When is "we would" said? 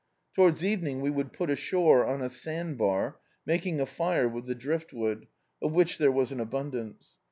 1.01-1.31